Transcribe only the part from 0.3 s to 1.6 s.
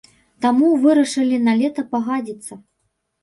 Таму вырашылі на